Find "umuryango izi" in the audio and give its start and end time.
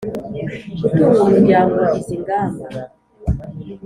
1.25-2.15